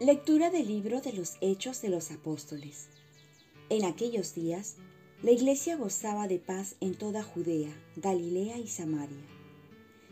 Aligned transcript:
Lectura 0.00 0.48
del 0.48 0.66
libro 0.66 1.02
de 1.02 1.12
los 1.12 1.36
Hechos 1.42 1.82
de 1.82 1.90
los 1.90 2.10
Apóstoles. 2.10 2.88
En 3.68 3.84
aquellos 3.84 4.34
días, 4.34 4.76
la 5.22 5.30
iglesia 5.30 5.76
gozaba 5.76 6.26
de 6.26 6.38
paz 6.38 6.76
en 6.80 6.94
toda 6.94 7.22
Judea, 7.22 7.70
Galilea 7.96 8.56
y 8.56 8.66
Samaria. 8.66 9.26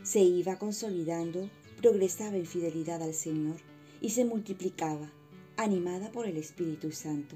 Se 0.03 0.19
iba 0.19 0.59
consolidando, 0.59 1.49
progresaba 1.81 2.35
en 2.35 2.45
fidelidad 2.45 3.01
al 3.01 3.15
Señor 3.15 3.55
y 3.99 4.11
se 4.11 4.25
multiplicaba, 4.25 5.11
animada 5.57 6.11
por 6.11 6.27
el 6.27 6.37
Espíritu 6.37 6.91
Santo. 6.91 7.35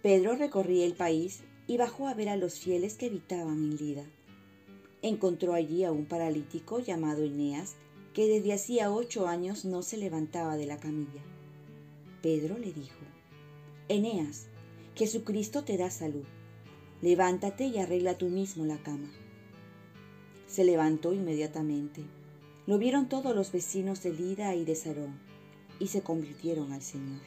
Pedro 0.00 0.34
recorría 0.34 0.86
el 0.86 0.94
país 0.94 1.40
y 1.66 1.76
bajó 1.76 2.08
a 2.08 2.14
ver 2.14 2.30
a 2.30 2.36
los 2.36 2.58
fieles 2.58 2.94
que 2.94 3.08
habitaban 3.08 3.58
en 3.58 3.76
Lida. 3.76 4.06
Encontró 5.02 5.52
allí 5.52 5.84
a 5.84 5.92
un 5.92 6.06
paralítico 6.06 6.80
llamado 6.80 7.22
Eneas, 7.22 7.74
que 8.16 8.28
desde 8.28 8.54
hacía 8.54 8.90
ocho 8.90 9.28
años 9.28 9.66
no 9.66 9.82
se 9.82 9.98
levantaba 9.98 10.56
de 10.56 10.64
la 10.64 10.78
camilla. 10.78 11.20
Pedro 12.22 12.56
le 12.56 12.72
dijo, 12.72 12.96
Eneas, 13.90 14.46
Jesucristo 14.94 15.64
te 15.64 15.76
da 15.76 15.90
salud. 15.90 16.24
Levántate 17.02 17.66
y 17.66 17.76
arregla 17.76 18.16
tú 18.16 18.30
mismo 18.30 18.64
la 18.64 18.78
cama. 18.78 19.12
Se 20.46 20.64
levantó 20.64 21.12
inmediatamente. 21.12 22.04
Lo 22.66 22.78
vieron 22.78 23.10
todos 23.10 23.36
los 23.36 23.52
vecinos 23.52 24.02
de 24.02 24.14
Lida 24.14 24.54
y 24.54 24.64
de 24.64 24.76
Sarón, 24.76 25.20
y 25.78 25.88
se 25.88 26.00
convirtieron 26.00 26.72
al 26.72 26.80
Señor. 26.80 27.20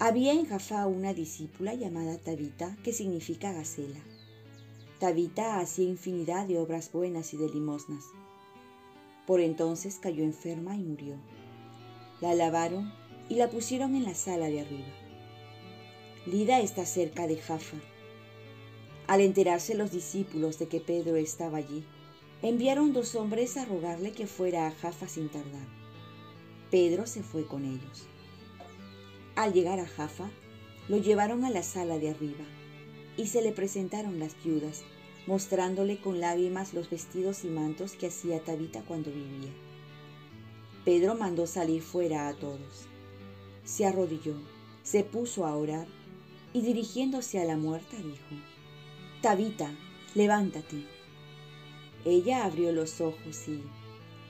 Había 0.00 0.32
en 0.32 0.46
Jafá 0.46 0.88
una 0.88 1.14
discípula 1.14 1.74
llamada 1.74 2.18
Tabita, 2.18 2.76
que 2.82 2.92
significa 2.92 3.52
gacela. 3.52 4.00
Tabita 4.98 5.60
hacía 5.60 5.88
infinidad 5.88 6.48
de 6.48 6.58
obras 6.58 6.90
buenas 6.90 7.32
y 7.34 7.36
de 7.36 7.48
limosnas. 7.48 8.02
Por 9.26 9.40
entonces 9.40 9.98
cayó 10.00 10.22
enferma 10.22 10.76
y 10.76 10.82
murió. 10.82 11.16
La 12.20 12.34
lavaron 12.34 12.92
y 13.28 13.34
la 13.34 13.50
pusieron 13.50 13.94
en 13.94 14.04
la 14.04 14.14
sala 14.14 14.46
de 14.46 14.60
arriba. 14.60 14.86
Lida 16.26 16.60
está 16.60 16.86
cerca 16.86 17.26
de 17.26 17.36
Jaffa. 17.36 17.76
Al 19.06 19.20
enterarse 19.20 19.74
los 19.74 19.90
discípulos 19.92 20.58
de 20.58 20.68
que 20.68 20.80
Pedro 20.80 21.16
estaba 21.16 21.58
allí, 21.58 21.84
enviaron 22.42 22.92
dos 22.92 23.14
hombres 23.14 23.56
a 23.56 23.64
rogarle 23.64 24.12
que 24.12 24.26
fuera 24.26 24.66
a 24.66 24.72
Jaffa 24.72 25.08
sin 25.08 25.28
tardar. 25.28 25.66
Pedro 26.70 27.06
se 27.06 27.22
fue 27.22 27.46
con 27.46 27.64
ellos. 27.64 28.06
Al 29.36 29.52
llegar 29.52 29.80
a 29.80 29.86
Jaffa, 29.86 30.30
lo 30.88 30.98
llevaron 30.98 31.44
a 31.44 31.50
la 31.50 31.62
sala 31.62 31.98
de 31.98 32.10
arriba 32.10 32.44
y 33.16 33.26
se 33.26 33.42
le 33.42 33.52
presentaron 33.52 34.18
las 34.18 34.42
viudas 34.42 34.82
mostrándole 35.26 35.98
con 35.98 36.20
lágrimas 36.20 36.72
los 36.74 36.88
vestidos 36.88 37.44
y 37.44 37.48
mantos 37.48 37.92
que 37.92 38.06
hacía 38.06 38.40
Tabita 38.40 38.82
cuando 38.82 39.10
vivía. 39.10 39.52
Pedro 40.84 41.16
mandó 41.16 41.46
salir 41.46 41.82
fuera 41.82 42.28
a 42.28 42.34
todos. 42.34 42.86
Se 43.64 43.84
arrodilló, 43.84 44.36
se 44.84 45.02
puso 45.02 45.44
a 45.46 45.56
orar 45.56 45.88
y 46.52 46.62
dirigiéndose 46.62 47.40
a 47.40 47.44
la 47.44 47.56
muerta 47.56 47.96
dijo, 47.96 48.42
Tabita, 49.20 49.74
levántate. 50.14 50.84
Ella 52.04 52.44
abrió 52.44 52.70
los 52.70 53.00
ojos 53.00 53.48
y, 53.48 53.62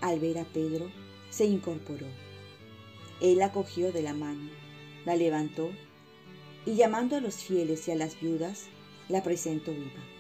al 0.00 0.18
ver 0.18 0.38
a 0.38 0.44
Pedro, 0.44 0.90
se 1.28 1.44
incorporó. 1.44 2.06
Él 3.20 3.38
la 3.38 3.52
cogió 3.52 3.92
de 3.92 4.02
la 4.02 4.14
mano, 4.14 4.50
la 5.04 5.14
levantó 5.14 5.70
y 6.64 6.74
llamando 6.74 7.16
a 7.16 7.20
los 7.20 7.36
fieles 7.36 7.86
y 7.86 7.90
a 7.90 7.96
las 7.96 8.18
viudas, 8.18 8.68
la 9.08 9.22
presentó 9.22 9.72
viva. 9.72 10.15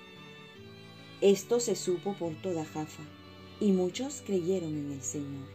Esto 1.22 1.60
se 1.60 1.76
supo 1.76 2.12
por 2.12 2.34
toda 2.42 2.66
Jaffa, 2.66 3.02
y 3.58 3.72
muchos 3.72 4.22
creyeron 4.26 4.76
en 4.76 4.92
el 4.92 5.02
Señor. 5.02 5.48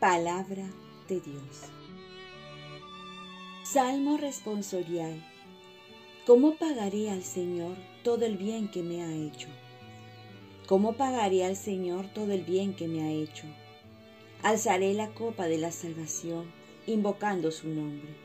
Palabra 0.00 0.64
de 1.06 1.20
Dios. 1.20 1.64
Salmo 3.62 4.16
responsorial. 4.16 5.22
¿Cómo 6.26 6.56
pagaré 6.56 7.10
al 7.10 7.22
Señor 7.22 7.76
todo 8.02 8.24
el 8.24 8.38
bien 8.38 8.70
que 8.70 8.82
me 8.82 9.02
ha 9.02 9.12
hecho? 9.12 9.48
¿Cómo 10.66 10.94
pagaré 10.94 11.44
al 11.44 11.54
Señor 11.54 12.06
todo 12.14 12.32
el 12.32 12.42
bien 12.42 12.74
que 12.74 12.88
me 12.88 13.02
ha 13.02 13.12
hecho? 13.12 13.44
Alzaré 14.42 14.94
la 14.94 15.12
copa 15.12 15.46
de 15.46 15.58
la 15.58 15.72
salvación, 15.72 16.50
invocando 16.86 17.50
su 17.50 17.68
nombre. 17.68 18.16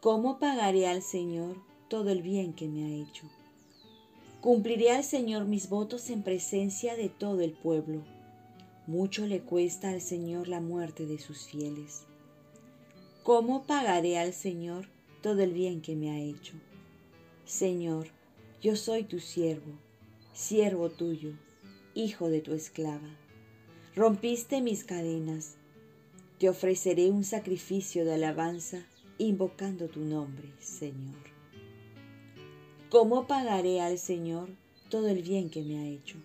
¿Cómo 0.00 0.40
pagaré 0.40 0.88
al 0.88 1.02
Señor 1.02 1.56
todo 1.88 2.10
el 2.10 2.22
bien 2.22 2.52
que 2.52 2.66
me 2.66 2.84
ha 2.84 3.02
hecho? 3.02 3.28
Cumpliré 4.40 4.92
al 4.92 5.02
Señor 5.02 5.46
mis 5.46 5.68
votos 5.68 6.10
en 6.10 6.22
presencia 6.22 6.94
de 6.94 7.08
todo 7.08 7.40
el 7.40 7.54
pueblo. 7.54 8.04
Mucho 8.86 9.26
le 9.26 9.40
cuesta 9.40 9.90
al 9.90 10.00
Señor 10.00 10.46
la 10.46 10.60
muerte 10.60 11.06
de 11.06 11.18
sus 11.18 11.48
fieles. 11.48 12.04
¿Cómo 13.24 13.64
pagaré 13.64 14.16
al 14.16 14.32
Señor 14.32 14.88
todo 15.22 15.42
el 15.42 15.52
bien 15.52 15.80
que 15.80 15.96
me 15.96 16.12
ha 16.12 16.20
hecho? 16.20 16.54
Señor, 17.46 18.06
yo 18.62 18.76
soy 18.76 19.02
tu 19.02 19.18
siervo, 19.18 19.72
siervo 20.32 20.88
tuyo, 20.88 21.32
hijo 21.94 22.30
de 22.30 22.40
tu 22.40 22.54
esclava. 22.54 23.10
Rompiste 23.96 24.60
mis 24.62 24.84
cadenas. 24.84 25.56
Te 26.38 26.48
ofreceré 26.48 27.10
un 27.10 27.24
sacrificio 27.24 28.04
de 28.04 28.14
alabanza, 28.14 28.86
invocando 29.18 29.88
tu 29.88 29.98
nombre, 29.98 30.52
Señor. 30.60 31.37
¿Cómo 32.90 33.26
pagaré 33.26 33.82
al 33.82 33.98
Señor 33.98 34.48
todo 34.88 35.08
el 35.08 35.20
bien 35.22 35.50
que 35.50 35.62
me 35.62 35.78
ha 35.78 35.86
hecho? 35.88 36.16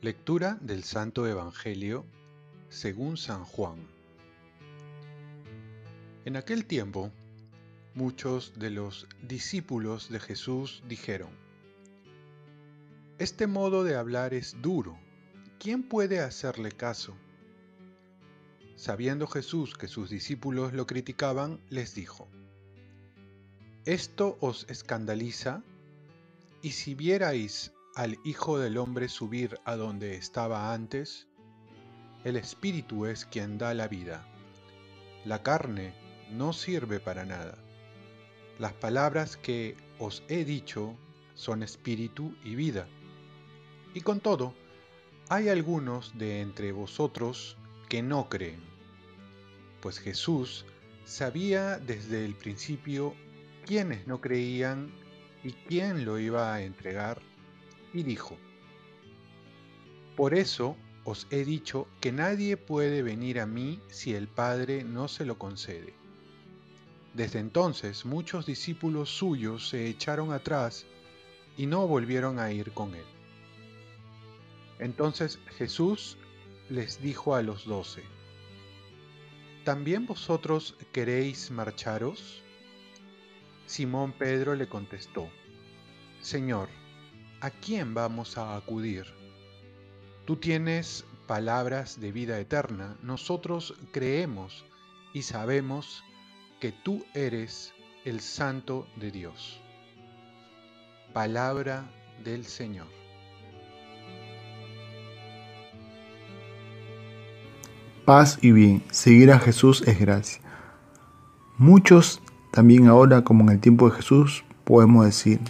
Lectura 0.00 0.56
del 0.62 0.82
Santo 0.82 1.26
Evangelio 1.26 2.06
según 2.70 3.18
San 3.18 3.44
Juan. 3.44 3.86
En 6.24 6.38
aquel 6.38 6.64
tiempo, 6.64 7.12
muchos 7.94 8.54
de 8.56 8.70
los 8.70 9.06
discípulos 9.28 10.08
de 10.08 10.20
Jesús 10.20 10.82
dijeron, 10.88 11.28
Este 13.18 13.46
modo 13.46 13.84
de 13.84 13.94
hablar 13.94 14.32
es 14.32 14.56
duro, 14.62 14.96
¿quién 15.58 15.82
puede 15.82 16.20
hacerle 16.20 16.72
caso? 16.72 17.14
Sabiendo 18.76 19.26
Jesús 19.26 19.76
que 19.76 19.86
sus 19.86 20.08
discípulos 20.08 20.72
lo 20.72 20.86
criticaban, 20.86 21.60
les 21.68 21.94
dijo, 21.94 22.26
esto 23.86 24.36
os 24.40 24.66
escandaliza, 24.68 25.62
y 26.62 26.72
si 26.72 26.94
vierais 26.94 27.72
al 27.94 28.18
Hijo 28.24 28.58
del 28.58 28.76
Hombre 28.76 29.08
subir 29.08 29.58
a 29.64 29.76
donde 29.76 30.16
estaba 30.16 30.74
antes, 30.74 31.26
el 32.24 32.36
Espíritu 32.36 33.06
es 33.06 33.24
quien 33.24 33.56
da 33.56 33.72
la 33.72 33.88
vida. 33.88 34.26
La 35.24 35.42
carne 35.42 35.94
no 36.30 36.52
sirve 36.52 37.00
para 37.00 37.24
nada. 37.24 37.56
Las 38.58 38.74
palabras 38.74 39.38
que 39.38 39.76
os 39.98 40.22
he 40.28 40.44
dicho 40.44 40.94
son 41.34 41.62
espíritu 41.62 42.36
y 42.44 42.54
vida. 42.54 42.86
Y 43.94 44.02
con 44.02 44.20
todo, 44.20 44.54
hay 45.30 45.48
algunos 45.48 46.18
de 46.18 46.42
entre 46.42 46.72
vosotros 46.72 47.56
que 47.88 48.02
no 48.02 48.28
creen, 48.28 48.60
pues 49.80 49.98
Jesús 49.98 50.66
sabía 51.06 51.78
desde 51.78 52.24
el 52.24 52.34
principio 52.34 53.14
quienes 53.64 54.06
no 54.06 54.20
creían 54.20 54.92
y 55.42 55.52
quién 55.52 56.04
lo 56.04 56.18
iba 56.18 56.52
a 56.54 56.62
entregar, 56.62 57.20
y 57.92 58.02
dijo, 58.02 58.36
Por 60.16 60.34
eso 60.34 60.76
os 61.04 61.26
he 61.30 61.44
dicho 61.44 61.88
que 62.00 62.12
nadie 62.12 62.56
puede 62.56 63.02
venir 63.02 63.40
a 63.40 63.46
mí 63.46 63.80
si 63.88 64.14
el 64.14 64.28
Padre 64.28 64.84
no 64.84 65.08
se 65.08 65.24
lo 65.24 65.38
concede. 65.38 65.94
Desde 67.14 67.40
entonces 67.40 68.04
muchos 68.04 68.46
discípulos 68.46 69.08
suyos 69.08 69.68
se 69.68 69.88
echaron 69.88 70.32
atrás 70.32 70.86
y 71.56 71.66
no 71.66 71.86
volvieron 71.88 72.38
a 72.38 72.52
ir 72.52 72.72
con 72.72 72.94
él. 72.94 73.04
Entonces 74.78 75.38
Jesús 75.58 76.16
les 76.68 77.02
dijo 77.02 77.34
a 77.34 77.42
los 77.42 77.66
doce, 77.66 78.02
¿También 79.64 80.06
vosotros 80.06 80.76
queréis 80.92 81.50
marcharos? 81.50 82.42
Simón 83.70 84.10
Pedro 84.10 84.56
le 84.56 84.68
contestó, 84.68 85.30
Señor, 86.20 86.68
¿a 87.40 87.50
quién 87.50 87.94
vamos 87.94 88.36
a 88.36 88.56
acudir? 88.56 89.04
Tú 90.24 90.34
tienes 90.34 91.04
palabras 91.28 92.00
de 92.00 92.10
vida 92.10 92.40
eterna, 92.40 92.96
nosotros 93.00 93.74
creemos 93.92 94.64
y 95.14 95.22
sabemos 95.22 96.02
que 96.60 96.72
tú 96.72 97.04
eres 97.14 97.72
el 98.04 98.18
Santo 98.18 98.88
de 98.96 99.12
Dios. 99.12 99.60
Palabra 101.12 101.88
del 102.24 102.46
Señor. 102.46 102.88
Paz 108.04 108.36
y 108.42 108.50
bien, 108.50 108.82
seguir 108.90 109.30
a 109.30 109.38
Jesús 109.38 109.84
es 109.86 110.00
gracia. 110.00 110.42
Muchos 111.56 112.20
también 112.50 112.86
ahora, 112.88 113.22
como 113.22 113.44
en 113.44 113.50
el 113.50 113.60
tiempo 113.60 113.88
de 113.88 113.96
Jesús, 113.96 114.44
podemos 114.64 115.04
decir, 115.04 115.40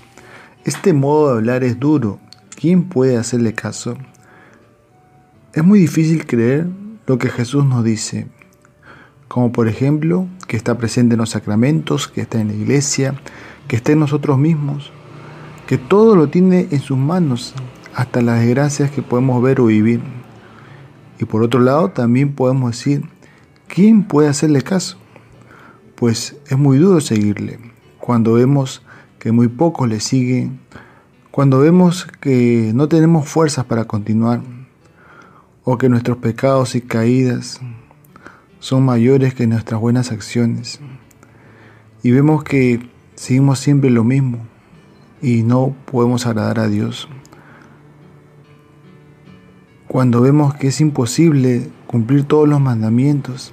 este 0.64 0.92
modo 0.92 1.28
de 1.28 1.38
hablar 1.38 1.64
es 1.64 1.80
duro, 1.80 2.18
¿quién 2.56 2.84
puede 2.84 3.16
hacerle 3.16 3.54
caso? 3.54 3.96
es 5.52 5.64
muy 5.64 5.80
difícil 5.80 6.26
creer 6.26 6.68
lo 7.06 7.18
que 7.18 7.28
Jesús 7.28 7.64
nos 7.64 7.82
dice, 7.82 8.28
como 9.26 9.50
por 9.50 9.66
ejemplo 9.66 10.28
que 10.46 10.56
está 10.56 10.78
presente 10.78 11.14
en 11.14 11.18
los 11.18 11.30
sacramentos, 11.30 12.06
que 12.06 12.20
está 12.20 12.40
en 12.40 12.48
la 12.48 12.54
iglesia, 12.54 13.14
que 13.66 13.76
está 13.76 13.92
en 13.92 14.00
nosotros 14.00 14.38
mismos, 14.38 14.92
que 15.66 15.76
todo 15.76 16.14
lo 16.14 16.28
tiene 16.28 16.68
en 16.70 16.80
sus 16.80 16.96
manos, 16.96 17.54
hasta 17.94 18.22
las 18.22 18.40
desgracias 18.40 18.90
que 18.90 19.02
podemos 19.02 19.42
ver 19.42 19.60
o 19.60 19.66
vivir. 19.66 20.00
Y 21.18 21.24
por 21.24 21.42
otro 21.42 21.60
lado, 21.60 21.90
también 21.90 22.32
podemos 22.32 22.70
decir, 22.70 23.04
¿quién 23.66 24.04
puede 24.04 24.28
hacerle 24.28 24.62
caso? 24.62 24.98
Pues 26.00 26.34
es 26.48 26.56
muy 26.56 26.78
duro 26.78 27.02
seguirle. 27.02 27.58
Cuando 27.98 28.32
vemos 28.32 28.80
que 29.18 29.32
muy 29.32 29.48
pocos 29.48 29.86
le 29.86 30.00
siguen, 30.00 30.58
cuando 31.30 31.58
vemos 31.58 32.08
que 32.22 32.72
no 32.74 32.88
tenemos 32.88 33.28
fuerzas 33.28 33.66
para 33.66 33.84
continuar, 33.84 34.40
o 35.62 35.76
que 35.76 35.90
nuestros 35.90 36.16
pecados 36.16 36.74
y 36.74 36.80
caídas 36.80 37.60
son 38.60 38.82
mayores 38.86 39.34
que 39.34 39.46
nuestras 39.46 39.78
buenas 39.78 40.10
acciones, 40.10 40.80
y 42.02 42.12
vemos 42.12 42.44
que 42.44 42.88
seguimos 43.14 43.58
siempre 43.58 43.90
lo 43.90 44.02
mismo 44.02 44.38
y 45.20 45.42
no 45.42 45.76
podemos 45.84 46.24
agradar 46.24 46.60
a 46.60 46.68
Dios. 46.68 47.10
Cuando 49.86 50.22
vemos 50.22 50.54
que 50.54 50.68
es 50.68 50.80
imposible 50.80 51.68
cumplir 51.86 52.24
todos 52.24 52.48
los 52.48 52.58
mandamientos 52.58 53.52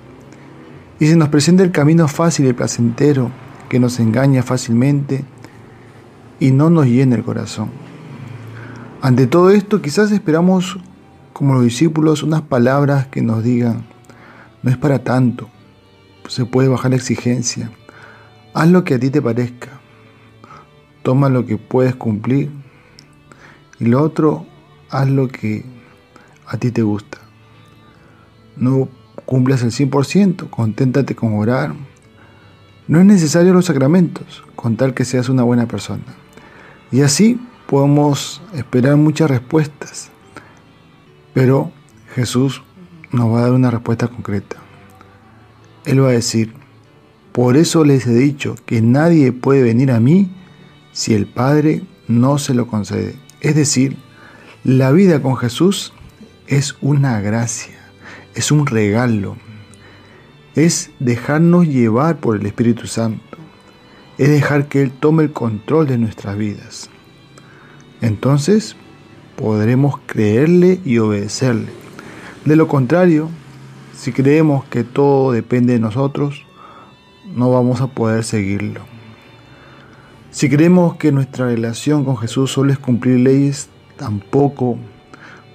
y 1.00 1.08
se 1.08 1.16
nos 1.16 1.30
presenta 1.30 1.64
el 1.64 1.72
camino 1.72 2.08
fácil 2.08 2.48
y 2.48 2.54
placentero 2.54 3.32
que 3.70 3.80
nos 3.80 4.00
engaña 4.00 4.44
fácilmente 4.44 5.26
y 6.40 6.52
no 6.52 6.70
nos 6.70 6.86
llena 6.86 7.16
el 7.16 7.24
corazón. 7.24 7.70
Ante 9.02 9.28
todo 9.28 9.52
esto 9.52 9.82
quizás 9.82 10.12
esperamos 10.12 10.78
como 11.34 11.54
los 11.54 11.64
discípulos 11.64 12.24
unas 12.24 12.42
palabras 12.42 13.08
que 13.08 13.22
nos 13.22 13.44
digan, 13.44 13.86
no 14.64 14.72
es 14.72 14.78
para 14.78 15.04
tanto, 15.04 15.50
se 16.28 16.46
puede 16.46 16.68
bajar 16.68 16.92
la 16.92 16.98
exigencia, 16.98 17.70
Haz 18.58 18.70
lo 18.70 18.84
que 18.84 18.96
a 18.96 19.00
ti 19.00 19.12
te 19.12 19.22
parezca. 19.22 19.70
Toma 21.04 21.30
lo 21.30 21.46
que 21.46 21.58
puedes 21.58 21.96
cumplir. 21.96 22.50
Y 23.80 23.86
lo 23.86 24.02
otro, 24.02 24.48
haz 24.90 25.08
lo 25.08 25.28
que 25.28 25.64
a 26.48 26.58
ti 26.58 26.72
te 26.72 26.82
gusta. 26.82 27.20
No 28.56 28.90
cumplas 29.28 29.62
el 29.62 29.72
100%, 29.72 30.50
conténtate 30.50 31.14
con 31.14 31.38
orar. 31.38 31.76
No 32.88 33.00
es 33.00 33.06
necesario 33.06 33.54
los 33.54 33.66
sacramentos, 33.66 34.44
con 34.56 34.78
tal 34.78 34.94
que 34.94 35.06
seas 35.06 35.28
una 35.30 35.44
buena 35.44 35.68
persona. 35.68 36.06
Y 36.92 37.02
así 37.02 37.40
podemos 37.68 38.42
esperar 38.56 38.96
muchas 38.96 39.30
respuestas. 39.30 40.10
Pero 41.34 41.72
Jesús 42.16 42.64
nos 43.12 43.32
va 43.32 43.40
a 43.40 43.42
dar 43.44 43.52
una 43.52 43.70
respuesta 43.70 44.08
concreta. 44.08 44.56
Él 45.84 46.02
va 46.02 46.10
a 46.10 46.14
decir, 46.14 46.54
por 47.34 47.58
eso 47.58 47.84
les 47.84 48.08
he 48.08 48.14
dicho 48.14 48.56
que 48.66 48.82
nadie 48.82 49.34
puede 49.34 49.62
venir 49.62 49.92
a 49.92 50.00
mí 50.00 50.32
si 50.94 51.14
el 51.14 51.28
Padre 51.28 51.84
no 52.08 52.38
se 52.38 52.54
lo 52.54 52.68
concede. 52.68 53.16
Es 53.42 53.56
decir, 53.56 53.98
la 54.64 54.92
vida 54.92 55.22
con 55.22 55.36
Jesús 55.36 55.94
es 56.48 56.78
una 56.82 57.20
gracia, 57.20 57.77
es 58.38 58.52
un 58.52 58.68
regalo, 58.68 59.36
es 60.54 60.92
dejarnos 61.00 61.68
llevar 61.68 62.18
por 62.18 62.38
el 62.38 62.46
Espíritu 62.46 62.86
Santo, 62.86 63.36
es 64.20 64.30
dejar 64.30 64.68
que 64.68 64.84
Él 64.84 64.92
tome 64.92 65.24
el 65.24 65.34
control 65.34 65.88
de 65.88 65.98
nuestras 65.98 66.38
vidas. 66.38 66.92
Entonces 68.00 68.76
podremos 69.36 70.00
creerle 70.06 70.80
y 70.86 71.00
obedecerle. 71.00 71.72
De 72.46 72.56
lo 72.56 72.68
contrario, 72.68 73.30
si 73.96 74.12
creemos 74.12 74.66
que 74.66 74.84
todo 74.84 75.32
depende 75.32 75.74
de 75.74 75.80
nosotros, 75.80 76.46
no 77.34 77.50
vamos 77.50 77.82
a 77.82 77.88
poder 77.88 78.24
seguirlo. 78.24 78.82
Si 80.30 80.48
creemos 80.48 80.98
que 80.98 81.12
nuestra 81.12 81.48
relación 81.48 82.06
con 82.06 82.18
Jesús 82.18 82.52
solo 82.52 82.72
es 82.72 82.78
cumplir 82.78 83.20
leyes, 83.20 83.70
tampoco 83.98 84.78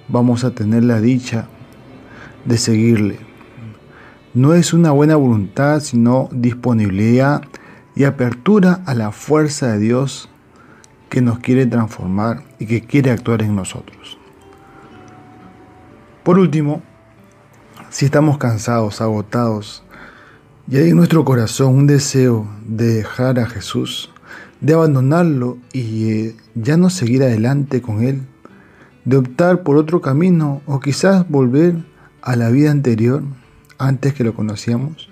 vamos 0.09 0.43
a 0.43 0.53
tener 0.53 0.83
la 0.83 0.99
dicha 0.99 1.47
de 2.45 2.57
seguirle. 2.57 3.19
No 4.33 4.53
es 4.53 4.73
una 4.73 4.91
buena 4.91 5.15
voluntad, 5.15 5.79
sino 5.79 6.29
disponibilidad 6.31 7.43
y 7.95 8.05
apertura 8.05 8.81
a 8.85 8.95
la 8.95 9.11
fuerza 9.11 9.73
de 9.73 9.79
Dios 9.79 10.29
que 11.09 11.21
nos 11.21 11.39
quiere 11.39 11.65
transformar 11.65 12.43
y 12.57 12.65
que 12.65 12.81
quiere 12.81 13.11
actuar 13.11 13.43
en 13.43 13.55
nosotros. 13.55 14.17
Por 16.23 16.39
último, 16.39 16.81
si 17.89 18.05
estamos 18.05 18.37
cansados, 18.39 19.01
agotados, 19.01 19.83
y 20.67 20.77
hay 20.77 20.89
en 20.89 20.95
nuestro 20.95 21.25
corazón 21.25 21.75
un 21.75 21.87
deseo 21.87 22.47
de 22.65 22.95
dejar 22.95 23.37
a 23.37 23.45
Jesús, 23.45 24.09
de 24.61 24.73
abandonarlo 24.73 25.57
y 25.73 26.09
eh, 26.09 26.35
ya 26.55 26.77
no 26.77 26.89
seguir 26.89 27.21
adelante 27.21 27.81
con 27.81 28.01
Él, 28.01 28.21
de 29.05 29.17
optar 29.17 29.63
por 29.63 29.75
otro 29.75 30.01
camino 30.01 30.61
o 30.65 30.79
quizás 30.79 31.29
volver 31.29 31.83
a 32.23 32.37
la 32.37 32.49
vida 32.49 32.71
anterior 32.71 33.21
antes 33.77 34.13
que 34.13 34.23
lo 34.23 34.33
conocíamos, 34.33 35.09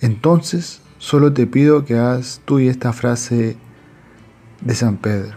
entonces 0.00 0.82
solo 0.98 1.32
te 1.32 1.46
pido 1.46 1.84
que 1.84 1.96
hagas 1.96 2.42
tú 2.44 2.58
y 2.58 2.66
esta 2.66 2.92
frase 2.92 3.56
de 4.60 4.74
San 4.74 4.96
Pedro. 4.96 5.36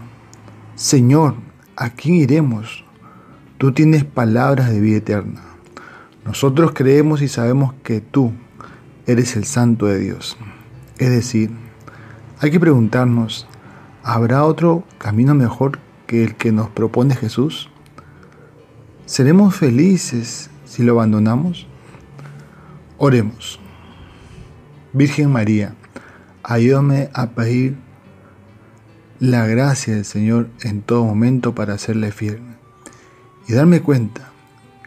Señor, 0.75 1.35
¿a 1.75 1.91
quién 1.91 2.15
iremos? 2.15 2.83
Tú 3.59 3.73
tienes 3.73 4.05
palabras 4.05 4.71
de 4.71 4.79
vida 4.79 4.97
eterna. 4.97 5.41
Nosotros 6.25 6.71
creemos 6.73 7.21
y 7.21 7.27
sabemos 7.27 7.73
que 7.83 8.01
tú, 8.01 8.33
eres 9.05 9.35
el 9.35 9.45
santo 9.45 9.85
de 9.85 9.99
Dios. 9.99 10.35
Es 10.97 11.11
decir, 11.11 11.51
hay 12.39 12.49
que 12.49 12.59
preguntarnos, 12.59 13.47
¿habrá 14.03 14.43
otro 14.43 14.83
camino 14.97 15.35
mejor 15.35 15.79
que 16.07 16.23
el 16.23 16.35
que 16.35 16.51
nos 16.51 16.69
propone 16.69 17.15
Jesús? 17.15 17.69
¿Seremos 19.05 19.55
felices 19.55 20.49
si 20.67 20.83
lo 20.83 20.93
abandonamos? 20.93 21.65
Oremos. 22.97 23.59
Virgen 24.93 25.31
María, 25.31 25.73
ayúdame 26.43 27.09
a 27.13 27.31
pedir 27.31 27.77
la 29.19 29.47
gracia 29.47 29.95
del 29.95 30.05
Señor 30.05 30.49
en 30.61 30.81
todo 30.81 31.03
momento 31.03 31.55
para 31.55 31.73
hacerle 31.73 32.11
fiel 32.11 32.39
y 33.47 33.53
darme 33.53 33.81
cuenta 33.81 34.29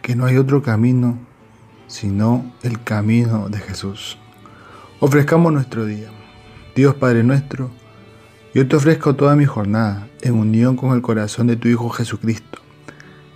que 0.01 0.15
no 0.15 0.25
hay 0.25 0.37
otro 0.37 0.61
camino 0.61 1.17
sino 1.91 2.53
el 2.63 2.81
camino 2.81 3.49
de 3.49 3.59
Jesús. 3.59 4.17
Ofrezcamos 4.99 5.51
nuestro 5.51 5.85
día. 5.85 6.09
Dios 6.73 6.95
Padre 6.95 7.21
nuestro, 7.23 7.69
yo 8.53 8.67
te 8.67 8.77
ofrezco 8.77 9.15
toda 9.15 9.35
mi 9.35 9.45
jornada 9.45 10.07
en 10.21 10.35
unión 10.35 10.77
con 10.77 10.93
el 10.93 11.01
corazón 11.01 11.47
de 11.47 11.57
tu 11.57 11.67
Hijo 11.67 11.89
Jesucristo, 11.89 12.60